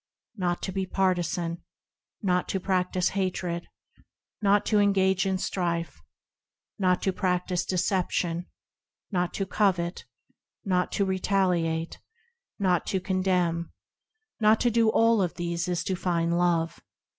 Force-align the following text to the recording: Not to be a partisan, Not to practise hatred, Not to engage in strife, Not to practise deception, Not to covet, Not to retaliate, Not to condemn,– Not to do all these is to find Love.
Not 0.35 0.63
to 0.63 0.71
be 0.71 0.81
a 0.81 0.87
partisan, 0.87 1.61
Not 2.23 2.49
to 2.49 2.59
practise 2.59 3.09
hatred, 3.09 3.67
Not 4.41 4.65
to 4.65 4.79
engage 4.79 5.27
in 5.27 5.37
strife, 5.37 6.01
Not 6.79 7.03
to 7.03 7.13
practise 7.13 7.63
deception, 7.67 8.47
Not 9.11 9.31
to 9.35 9.45
covet, 9.45 10.05
Not 10.65 10.91
to 10.93 11.05
retaliate, 11.05 11.99
Not 12.57 12.87
to 12.87 12.99
condemn,– 12.99 13.71
Not 14.39 14.59
to 14.61 14.71
do 14.71 14.89
all 14.89 15.17
these 15.27 15.67
is 15.67 15.83
to 15.83 15.95
find 15.95 16.35
Love. 16.35 16.79